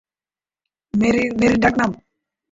[0.93, 1.91] ম্যারির ডাক নাম।